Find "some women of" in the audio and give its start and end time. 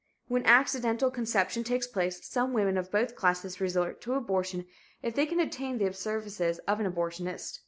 2.27-2.89